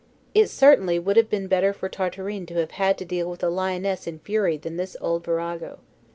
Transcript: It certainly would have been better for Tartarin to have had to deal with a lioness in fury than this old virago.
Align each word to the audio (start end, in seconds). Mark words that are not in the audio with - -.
It 0.33 0.49
certainly 0.49 0.97
would 0.97 1.15
have 1.15 1.29
been 1.29 1.45
better 1.45 1.73
for 1.73 1.87
Tartarin 1.87 2.47
to 2.47 2.55
have 2.55 2.71
had 2.71 2.97
to 2.97 3.05
deal 3.05 3.29
with 3.29 3.43
a 3.43 3.49
lioness 3.49 4.07
in 4.07 4.17
fury 4.17 4.57
than 4.57 4.75
this 4.77 4.97
old 4.99 5.23
virago. 5.23 5.77